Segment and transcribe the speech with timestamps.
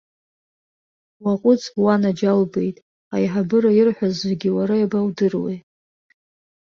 [1.23, 2.77] Уаҟәыҵ, уанаџьалбеит,
[3.15, 5.57] аиҳабыра ирҳәаз зегьы уара иабаудыруеи.